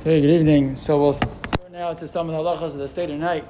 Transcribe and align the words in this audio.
Okay, 0.00 0.22
good 0.22 0.30
evening. 0.30 0.76
So 0.76 0.98
we'll 0.98 1.12
start 1.12 1.70
now 1.70 1.92
to 1.92 2.08
some 2.08 2.30
of 2.30 2.32
the 2.32 2.40
halachas 2.40 2.72
of 2.72 2.78
the 2.78 2.88
Seder 2.88 3.18
night. 3.18 3.44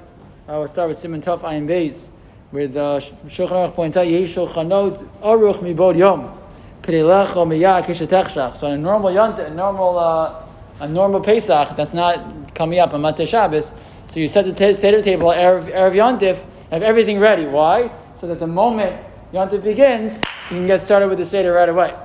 Uh, 0.49 0.55
we'll 0.59 0.67
start 0.67 0.89
with 0.89 0.97
Siman 0.97 1.23
Tuf 1.23 1.39
Ayin 1.43 1.65
Beis, 1.65 2.09
where 2.49 2.67
the 2.67 2.99
Shulchan 3.27 3.51
Aruch 3.51 3.73
points 3.73 3.95
out, 3.95 4.05
Yesh 4.05 4.35
Shulchanot 4.35 5.01
Aruch 5.21 5.59
Mibod 5.59 5.97
Yom, 5.97 6.37
Miyah. 6.83 8.57
So 8.57 8.67
on 8.67 8.73
a 8.73 8.77
normal 8.77 9.13
yont, 9.13 9.39
a 9.39 9.49
normal, 9.49 9.97
uh, 9.97 10.43
a 10.81 10.89
normal 10.89 11.21
Pesach, 11.21 11.77
that's 11.77 11.93
not 11.93 12.53
coming 12.53 12.79
up 12.79 12.93
on 12.93 13.01
Motzei 13.01 13.25
Shabbos, 13.25 13.73
so 14.07 14.19
you 14.19 14.27
set 14.27 14.43
the 14.43 14.51
t- 14.51 14.73
Seder 14.73 15.01
table, 15.01 15.29
Erev, 15.29 15.73
Erev 15.73 15.93
Yontif, 15.93 16.45
have 16.69 16.83
everything 16.83 17.17
ready. 17.19 17.45
Why? 17.45 17.89
So 18.19 18.27
that 18.27 18.39
the 18.39 18.47
moment 18.47 19.01
Yontif 19.33 19.63
begins, 19.63 20.17
you 20.17 20.57
can 20.57 20.67
get 20.67 20.81
started 20.81 21.07
with 21.07 21.17
the 21.17 21.23
Seder 21.23 21.53
right 21.53 21.69
away. 21.69 21.95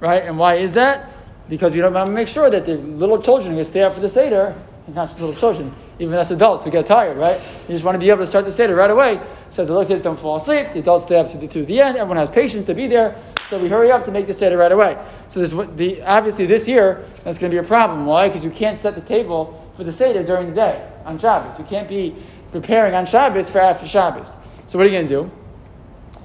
Right? 0.00 0.22
And 0.24 0.38
why 0.38 0.56
is 0.56 0.74
that? 0.74 1.09
Because 1.50 1.72
we 1.72 1.80
don't 1.80 1.92
want 1.92 2.06
to 2.06 2.12
make 2.12 2.28
sure 2.28 2.48
that 2.48 2.64
the 2.64 2.76
little 2.76 3.20
children 3.20 3.56
can 3.56 3.64
stay 3.64 3.82
up 3.82 3.92
for 3.92 4.00
the 4.00 4.08
Seder, 4.08 4.54
and 4.86 4.94
not 4.94 5.08
just 5.08 5.20
little 5.20 5.34
children, 5.34 5.74
even 5.98 6.14
as 6.14 6.30
adults 6.30 6.64
who 6.64 6.70
get 6.70 6.86
tired, 6.86 7.18
right? 7.18 7.40
You 7.68 7.74
just 7.74 7.84
want 7.84 7.96
to 7.96 7.98
be 7.98 8.08
able 8.08 8.20
to 8.20 8.26
start 8.26 8.44
the 8.44 8.52
Seder 8.52 8.74
right 8.76 8.90
away 8.90 9.20
so 9.50 9.64
the 9.64 9.72
little 9.72 9.86
kids 9.86 10.00
don't 10.00 10.18
fall 10.18 10.36
asleep, 10.36 10.70
the 10.72 10.78
adults 10.78 11.06
stay 11.06 11.18
up 11.18 11.28
to 11.32 11.38
the, 11.38 11.48
to 11.48 11.66
the 11.66 11.80
end, 11.80 11.98
everyone 11.98 12.16
has 12.16 12.30
patience 12.30 12.64
to 12.66 12.74
be 12.74 12.86
there, 12.86 13.20
so 13.50 13.58
we 13.58 13.68
hurry 13.68 13.90
up 13.90 14.04
to 14.04 14.12
make 14.12 14.28
the 14.28 14.32
Seder 14.32 14.56
right 14.56 14.70
away. 14.70 14.96
So 15.28 15.40
this, 15.40 15.50
the, 15.76 16.00
obviously 16.02 16.46
this 16.46 16.68
year, 16.68 17.04
that's 17.24 17.36
going 17.36 17.50
to 17.50 17.60
be 17.60 17.64
a 17.64 17.68
problem. 17.68 18.06
Why? 18.06 18.28
Because 18.28 18.44
you 18.44 18.50
can't 18.50 18.78
set 18.78 18.94
the 18.94 19.00
table 19.00 19.68
for 19.76 19.82
the 19.82 19.92
Seder 19.92 20.22
during 20.22 20.48
the 20.48 20.54
day, 20.54 20.88
on 21.04 21.18
Shabbos. 21.18 21.58
You 21.58 21.64
can't 21.64 21.88
be 21.88 22.14
preparing 22.52 22.94
on 22.94 23.06
Shabbos 23.06 23.50
for 23.50 23.58
after 23.58 23.86
Shabbos. 23.86 24.36
So 24.68 24.78
what 24.78 24.86
are 24.86 24.90
you 24.90 24.96
going 24.96 25.08
to 25.08 25.14
do? 25.14 25.30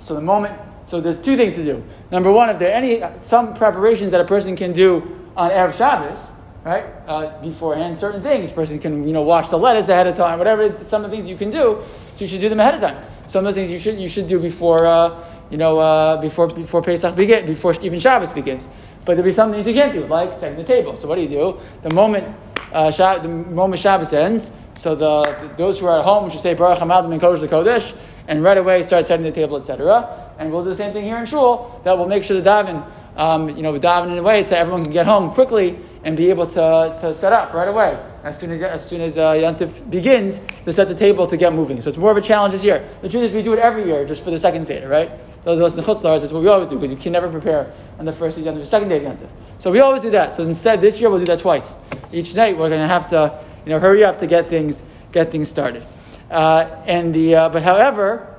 So 0.02 0.14
the 0.14 0.22
moment 0.22 0.56
so 0.86 1.02
there's 1.02 1.20
two 1.20 1.36
things 1.36 1.56
to 1.56 1.64
do. 1.64 1.84
Number 2.12 2.32
one, 2.32 2.50
if 2.50 2.60
there 2.60 2.70
are 2.70 2.76
any 2.76 3.04
some 3.20 3.54
preparations 3.54 4.12
that 4.12 4.22
a 4.22 4.26
person 4.26 4.56
can 4.56 4.72
do 4.72 5.28
on 5.36 5.50
Erev 5.50 5.76
Shabbos, 5.76 6.20
right, 6.64 6.86
uh, 7.08 7.42
beforehand, 7.42 7.98
certain 7.98 8.22
things, 8.22 8.52
person 8.52 8.80
can 8.80 9.08
you 9.08 9.14
know 9.14 9.24
wash 9.24 9.50
the 9.50 9.58
lettuce 9.58 9.90
ahead 9.90 10.08
of 10.08 10.16
time, 10.16 10.38
whatever. 10.38 10.84
Some 10.86 11.04
of 11.04 11.10
the 11.10 11.18
things 11.18 11.28
you 11.28 11.38
can 11.38 11.50
do, 11.50 11.84
so 12.16 12.20
you 12.20 12.28
should 12.28 12.42
do 12.42 12.50
them 12.50 12.60
ahead 12.60 12.76
of 12.76 12.82
time. 12.82 13.04
Some 13.28 13.46
of 13.46 13.56
the 13.56 13.62
things 13.62 13.72
you 13.72 13.80
should 13.80 14.00
you 14.00 14.08
should 14.08 14.28
do 14.28 14.40
before 14.40 14.86
uh, 14.86 15.24
you 15.50 15.58
know 15.58 15.80
uh, 15.80 16.22
before 16.22 16.48
before 16.48 16.82
Pesach 16.82 17.16
begin, 17.16 17.46
before 17.48 17.74
even 17.82 18.00
Shabbos 18.00 18.32
begins. 18.32 18.70
But 19.06 19.16
there'll 19.16 19.24
be 19.24 19.32
some 19.32 19.52
things 19.52 19.68
you 19.68 19.74
can't 19.74 19.94
do, 19.94 20.06
like 20.08 20.36
setting 20.36 20.58
the 20.58 20.64
table. 20.64 20.98
So 20.98 21.08
what 21.08 21.16
do 21.16 21.22
you 21.22 21.30
do? 21.30 21.60
The 21.84 21.94
moment 21.94 22.36
uh, 22.72 22.92
the 23.20 23.30
moment 23.30 23.80
Shabbos 23.80 24.14
ends, 24.14 24.52
so 24.78 24.96
the, 24.96 25.24
the, 25.24 25.56
those 25.58 25.80
who 25.80 25.88
are 25.88 26.00
at 26.00 26.06
home 26.06 26.30
should 26.30 26.42
say 26.42 26.54
Baruch 26.54 26.80
Hamavdil 26.80 27.10
Bein 27.10 27.20
Kodesh 27.20 27.48
Kodesh, 27.48 27.96
and 28.28 28.44
right 28.44 28.58
away 28.58 28.84
start 28.84 29.06
setting 29.06 29.24
the 29.24 29.32
table, 29.32 29.58
etc. 29.58 30.25
And 30.38 30.52
we'll 30.52 30.64
do 30.64 30.70
the 30.70 30.76
same 30.76 30.94
thing 30.94 31.04
here 31.04 31.18
in 31.18 31.26
Shul. 31.26 31.82
That 31.84 31.98
we'll 31.98 32.08
make 32.08 32.24
sure 32.24 32.38
to 32.38 32.44
daven, 32.44 32.86
um, 33.16 33.50
you 33.50 33.64
know, 33.64 33.78
daven 33.80 34.12
in 34.12 34.18
a 34.18 34.24
way 34.24 34.44
so 34.44 34.56
everyone 34.56 34.84
can 34.84 34.94
get 34.94 35.06
home 35.06 35.32
quickly 35.32 35.78
and 36.04 36.16
be 36.16 36.30
able 36.30 36.46
to, 36.46 36.98
to 37.02 37.14
set 37.14 37.34
up 37.34 37.54
right 37.54 37.68
away 37.68 38.00
as 38.24 38.40
soon 38.40 38.52
as 38.52 38.62
as 38.62 38.88
soon 38.88 39.02
as 39.02 39.18
uh, 39.18 39.34
Yantif 39.34 39.90
begins 39.90 40.40
to 40.66 40.74
set 40.74 40.88
the 40.88 40.96
table 40.96 41.28
to 41.28 41.38
get 41.38 41.54
moving. 41.54 41.82
So 41.82 41.90
it's 41.90 41.98
more 41.98 42.12
of 42.12 42.18
a 42.18 42.22
challenge 42.22 42.54
this 42.54 42.64
year. 42.64 42.88
The 43.02 43.10
truth 43.10 43.24
is, 43.24 43.32
we 43.32 43.42
do 43.42 43.54
it 43.54 43.60
every 43.60 43.86
year 43.86 44.06
just 44.06 44.24
for 44.24 44.32
the 44.32 44.40
second 44.40 44.66
seder, 44.66 44.88
right? 44.88 45.12
Those 45.44 45.60
of 45.60 45.66
us 45.66 45.76
in 45.76 45.82
the 45.82 45.86
chutz 45.86 46.02
la'aretz, 46.02 46.22
that's 46.22 46.34
what 46.34 46.42
we 46.42 46.48
always 46.48 46.70
do 46.70 46.76
because 46.76 46.92
you 46.92 46.98
can 46.98 47.12
never 47.12 47.30
prepare 47.30 47.72
on 48.00 48.06
the 48.06 48.12
first 48.12 48.38
day 48.38 48.44
Yantif, 48.44 48.60
the 48.60 48.66
second 48.66 48.90
day 48.90 49.06
of 49.06 49.14
Yantif. 49.14 49.30
So 49.60 49.72
we 49.72 49.80
always 49.80 50.02
do 50.02 50.10
that. 50.12 50.36
So 50.36 50.44
instead, 50.44 50.82
this 50.82 51.00
year 51.00 51.10
we'll 51.10 51.20
do 51.20 51.26
that 51.26 51.40
twice. 51.40 51.76
Each 52.12 52.34
night 52.36 52.58
we're 52.58 52.70
going 52.70 52.82
to 52.82 52.88
have 52.88 53.08
to, 53.10 53.44
you 53.64 53.70
know, 53.70 53.80
hurry 53.80 54.04
up 54.04 54.20
to 54.20 54.28
get 54.28 54.48
things 54.48 54.82
get 55.12 55.32
things 55.32 55.48
started. 55.48 55.84
Uh, 56.30 56.84
and 56.86 57.14
the 57.14 57.36
uh, 57.36 57.50
but 57.50 57.62
however 57.62 58.35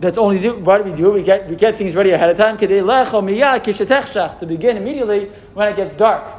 that's 0.00 0.16
only 0.16 0.38
do, 0.38 0.56
what 0.58 0.84
we 0.84 0.92
do? 0.92 1.10
We 1.10 1.22
get, 1.22 1.48
we 1.48 1.56
get 1.56 1.76
things 1.76 1.96
ready 1.96 2.10
ahead 2.10 2.30
of 2.30 2.36
time. 2.36 2.56
To 2.56 4.46
begin 4.46 4.76
immediately 4.76 5.26
when 5.54 5.68
it 5.68 5.76
gets 5.76 5.94
dark. 5.94 6.34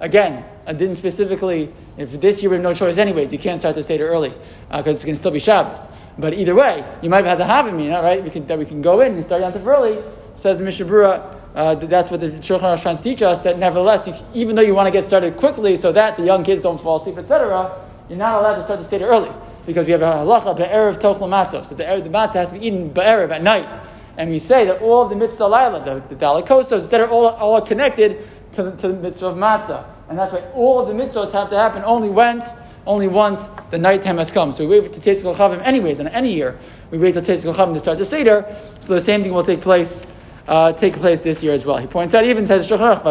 Again, 0.00 0.44
I 0.66 0.72
didn't 0.72 0.94
specifically, 0.94 1.72
if 1.98 2.20
this 2.20 2.40
year 2.42 2.50
we 2.50 2.56
have 2.56 2.62
no 2.62 2.72
choice 2.72 2.96
anyways, 2.96 3.32
you 3.32 3.38
can't 3.38 3.58
start 3.58 3.74
the 3.74 3.82
Seder 3.82 4.08
early 4.08 4.30
because 4.30 4.86
uh, 4.86 4.90
it's 4.90 5.04
going 5.04 5.14
to 5.14 5.18
still 5.18 5.32
be 5.32 5.40
Shabbos. 5.40 5.88
But 6.18 6.34
either 6.34 6.54
way, 6.54 6.84
you 7.02 7.10
might 7.10 7.18
have 7.18 7.26
had 7.26 7.38
the 7.38 7.44
hava 7.44 7.70
amina, 7.70 8.00
right? 8.00 8.22
We 8.22 8.30
can, 8.30 8.46
that 8.46 8.58
we 8.58 8.64
can 8.64 8.80
go 8.80 9.00
in 9.00 9.14
and 9.14 9.22
start 9.22 9.42
Yantif 9.42 9.66
early. 9.66 10.02
Says 10.32 10.58
the 10.58 10.64
Mishnah 10.64 10.86
Berurah, 10.86 11.36
uh, 11.54 11.74
that's 11.74 12.10
what 12.10 12.20
the 12.20 12.30
Shulchan 12.30 12.60
Aruch 12.60 12.82
trying 12.82 12.96
to 12.96 13.02
teach 13.02 13.20
us, 13.20 13.40
that 13.40 13.58
nevertheless, 13.58 14.06
you, 14.06 14.14
even 14.32 14.54
though 14.54 14.62
you 14.62 14.74
want 14.74 14.86
to 14.86 14.92
get 14.92 15.04
started 15.04 15.36
quickly 15.36 15.74
so 15.74 15.90
that 15.92 16.16
the 16.16 16.22
young 16.22 16.44
kids 16.44 16.62
don't 16.62 16.80
fall 16.80 17.00
asleep, 17.00 17.18
etc., 17.18 17.84
you're 18.08 18.16
not 18.16 18.40
allowed 18.40 18.56
to 18.56 18.64
start 18.64 18.78
the 18.78 18.84
Seder 18.84 19.06
early 19.06 19.30
because 19.70 19.86
we 19.86 19.92
have 19.92 20.02
a 20.02 20.04
halacha 20.04 20.56
be'erev 20.56 20.98
tochel 20.98 21.28
matzos, 21.28 21.68
that 21.68 21.78
the, 21.78 22.02
the 22.02 22.10
matzah 22.10 22.34
has 22.34 22.48
to 22.50 22.58
be 22.58 22.66
eaten 22.66 22.88
be'erev 22.88 23.30
at 23.30 23.42
night. 23.42 23.68
And 24.16 24.28
we 24.28 24.38
say 24.38 24.66
that 24.66 24.82
all 24.82 25.02
of 25.02 25.10
the 25.10 25.16
mitzvah 25.16 25.46
laila, 25.46 25.84
the, 25.84 26.14
the 26.14 26.20
daled 26.20 26.46
kosos, 26.46 26.82
etc., 26.82 27.08
all, 27.08 27.28
all 27.28 27.54
are 27.54 27.66
connected 27.66 28.26
to 28.54 28.64
the, 28.64 28.70
to 28.72 28.88
the 28.88 28.94
mitzvah 28.94 29.26
of 29.26 29.34
matzah. 29.36 29.84
And 30.08 30.18
that's 30.18 30.32
why 30.32 30.40
all 30.54 30.80
of 30.80 30.88
the 30.88 30.92
mitzvahs 30.92 31.30
have 31.32 31.48
to 31.50 31.56
happen 31.56 31.84
only 31.84 32.08
once, 32.08 32.54
only 32.84 33.06
once 33.06 33.48
the 33.70 33.78
nighttime 33.78 34.18
has 34.18 34.32
come. 34.32 34.52
So 34.52 34.66
we 34.66 34.80
wait 34.80 34.92
to 34.92 35.00
Tzeis 35.00 35.22
HaKochavim 35.22 35.62
anyways, 35.64 36.00
in 36.00 36.08
any 36.08 36.32
year. 36.32 36.58
We 36.90 36.98
wait 36.98 37.12
till 37.12 37.22
Tzeis 37.22 37.44
HaKochavim 37.44 37.74
to 37.74 37.80
start 37.80 37.98
the 37.98 38.04
Seder, 38.04 38.44
so 38.80 38.94
the 38.94 39.00
same 39.00 39.22
thing 39.22 39.32
will 39.32 39.44
take 39.44 39.60
place 39.60 40.04
uh, 40.48 40.72
take 40.72 40.94
place 40.94 41.20
this 41.20 41.44
year 41.44 41.52
as 41.52 41.64
well. 41.64 41.76
He 41.76 41.86
points 41.86 42.12
out, 42.12 42.24
even 42.24 42.44
says, 42.44 42.68
Shulchan 42.68 43.00
Aruch, 43.00 43.04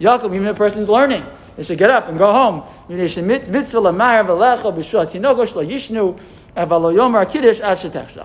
Yaakov, 0.00 0.34
even 0.34 0.48
a 0.48 0.54
person's 0.54 0.88
learning. 0.88 1.24
They 1.56 1.62
should 1.62 1.78
get 1.78 1.90
up 1.90 2.08
and 2.08 2.16
go 2.16 2.32
home. 2.32 2.62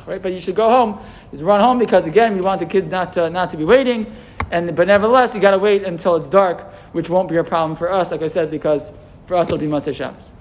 Right, 0.06 0.22
but 0.22 0.34
you 0.34 0.40
should 0.40 0.56
go 0.56 0.70
home, 0.70 1.00
run 1.34 1.60
home 1.62 1.80
because 1.80 2.06
again 2.06 2.36
we 2.36 2.42
want 2.42 2.60
the 2.60 2.66
kids 2.66 2.90
not 2.90 3.14
to, 3.14 3.30
not 3.30 3.52
to 3.52 3.58
be 3.58 3.64
waiting, 3.64 4.12
and 4.52 4.76
but 4.76 4.88
nevertheless 4.88 5.34
you 5.34 5.40
got 5.40 5.52
to 5.52 5.60
wait 5.60 5.84
until 5.84 6.16
it's 6.16 6.28
dark, 6.30 6.74
which 6.94 7.10
won't 7.10 7.30
be 7.30 7.38
a 7.38 7.44
problem 7.44 7.76
for 7.76 7.92
us, 7.92 8.12
like 8.12 8.22
I 8.22 8.28
said, 8.28 8.52
because 8.52 8.92
for 9.28 9.36
us 9.36 9.48
it'll 9.48 9.58
be 9.58 9.68
Motzei 9.68 9.96
Shabbos. 9.96 10.32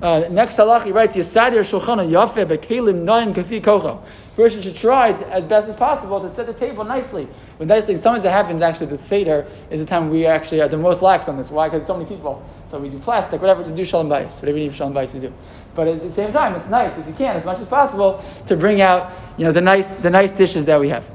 Uh, 0.00 0.24
next 0.30 0.56
halach 0.56 0.84
he 0.84 0.92
writes 0.92 1.16
Yisadir 1.16 1.60
Shulchana 1.60 2.06
Yafe 2.06 2.46
Bekelim 2.46 3.04
Noim 3.04 3.34
Kafi 3.34 3.62
Kocho. 3.62 4.02
Person 4.36 4.60
should 4.60 4.76
try 4.76 5.12
as 5.30 5.46
best 5.46 5.66
as 5.66 5.74
possible 5.74 6.20
to 6.20 6.28
set 6.28 6.46
the 6.46 6.52
table 6.52 6.84
nicely 6.84 7.26
When 7.56 7.68
the, 7.68 7.80
sometimes 7.96 8.22
it 8.22 8.30
happens 8.30 8.60
actually 8.60 8.88
the 8.88 8.98
Seder 8.98 9.46
is 9.70 9.80
the 9.80 9.86
time 9.86 10.10
we 10.10 10.26
actually 10.26 10.60
are 10.60 10.68
the 10.68 10.76
most 10.76 11.00
lax 11.00 11.26
on 11.26 11.38
this. 11.38 11.50
Why? 11.50 11.70
Because 11.70 11.86
so 11.86 11.96
many 11.96 12.06
people. 12.06 12.44
So 12.70 12.78
we 12.78 12.90
do 12.90 12.98
plastic, 12.98 13.40
whatever 13.40 13.64
to 13.64 13.74
do 13.74 13.82
shalom 13.82 14.10
bayis, 14.10 14.34
whatever 14.42 14.58
you 14.58 14.64
need 14.64 14.74
shalom 14.74 14.92
bayis 14.92 15.12
to 15.12 15.20
do. 15.20 15.32
But 15.74 15.88
at 15.88 16.02
the 16.02 16.10
same 16.10 16.34
time, 16.34 16.54
it's 16.54 16.66
nice 16.66 16.98
if 16.98 17.06
you 17.06 17.14
can, 17.14 17.34
as 17.34 17.46
much 17.46 17.60
as 17.60 17.66
possible, 17.66 18.22
to 18.46 18.56
bring 18.56 18.82
out 18.82 19.10
you 19.38 19.46
know 19.46 19.52
the 19.52 19.62
nice 19.62 19.88
the 19.88 20.10
nice 20.10 20.32
dishes 20.32 20.66
that 20.66 20.78
we 20.78 20.90
have. 20.90 21.08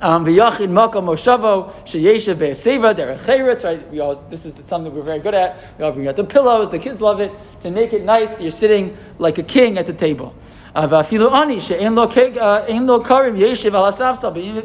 Um, 0.00 0.24
makom 0.24 1.06
moshavo 1.06 1.74
sheyeshev 1.84 2.38
be'aseva 2.38 3.64
right? 3.64 3.90
We 3.90 3.98
all 3.98 4.22
this 4.30 4.44
is 4.46 4.54
something 4.68 4.94
we're 4.94 5.02
very 5.02 5.18
good 5.18 5.34
at. 5.34 5.58
We 5.78 5.84
all 5.84 5.90
bring 5.90 6.06
out 6.06 6.14
the 6.14 6.22
pillows. 6.22 6.70
The 6.70 6.78
kids 6.78 7.00
love 7.00 7.20
it. 7.20 7.32
To 7.62 7.72
make 7.72 7.92
it 7.92 8.04
nice, 8.04 8.40
you're 8.40 8.52
sitting 8.52 8.96
like 9.18 9.38
a 9.38 9.42
king 9.42 9.78
at 9.78 9.86
the 9.88 9.92
table. 9.94 10.32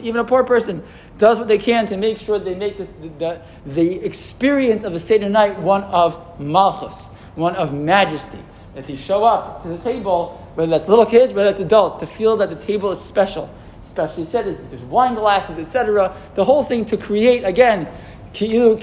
Even 0.01 0.17
a 0.17 0.23
poor 0.23 0.43
person 0.43 0.83
does 1.19 1.37
what 1.37 1.47
they 1.47 1.59
can 1.59 1.85
to 1.85 1.97
make 1.97 2.17
sure 2.17 2.39
they 2.39 2.55
make 2.55 2.79
this, 2.79 2.93
the, 3.19 3.39
the, 3.67 4.03
experience 4.03 4.83
of 4.83 4.93
a 4.93 4.99
Seder 4.99 5.29
night 5.29 5.59
one 5.59 5.83
of 5.83 6.39
malchus, 6.39 7.09
one 7.35 7.55
of 7.55 7.73
majesty. 7.73 8.39
That 8.73 8.87
they 8.87 8.95
show 8.95 9.23
up 9.23 9.61
to 9.63 9.67
the 9.67 9.77
table, 9.77 10.43
whether 10.55 10.69
that's 10.71 10.87
little 10.87 11.05
kids, 11.05 11.33
whether 11.33 11.49
that's 11.49 11.61
adults, 11.61 11.95
to 11.97 12.07
feel 12.07 12.37
that 12.37 12.49
the 12.49 12.55
table 12.55 12.89
is 12.91 12.99
special. 12.99 13.47
Especially 13.85 14.23
said 14.23 14.45
there's 14.69 14.81
wine 14.83 15.13
glasses, 15.13 15.59
etc. 15.59 16.15
The 16.35 16.45
whole 16.45 16.63
thing 16.63 16.85
to 16.85 16.97
create 16.97 17.43
again. 17.43 17.87
We're 18.39 18.77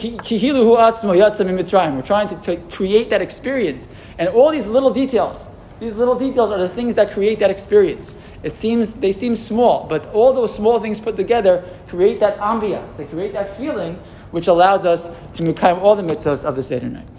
trying 2.02 2.28
to, 2.28 2.36
to 2.42 2.56
create 2.70 3.10
that 3.10 3.22
experience. 3.22 3.88
And 4.18 4.28
all 4.28 4.50
these 4.50 4.66
little 4.66 4.90
details, 4.90 5.36
these 5.78 5.96
little 5.96 6.14
details 6.14 6.50
are 6.50 6.58
the 6.58 6.68
things 6.68 6.94
that 6.94 7.12
create 7.12 7.38
that 7.40 7.50
experience. 7.50 8.14
It 8.42 8.54
seems 8.54 8.92
they 8.94 9.12
seem 9.12 9.36
small, 9.36 9.86
but 9.88 10.06
all 10.14 10.32
those 10.32 10.54
small 10.54 10.80
things 10.80 10.98
put 10.98 11.16
together 11.16 11.64
create 11.88 12.18
that 12.20 12.38
ambiance. 12.38 12.96
They 12.96 13.04
create 13.04 13.32
that 13.34 13.56
feeling, 13.56 13.98
which 14.30 14.48
allows 14.48 14.86
us 14.86 15.10
to 15.34 15.42
make 15.42 15.62
all 15.62 15.94
the 15.94 16.02
mitzvahs 16.02 16.44
of 16.44 16.56
the 16.56 16.62
Seder 16.62 16.88
night. 16.88 17.06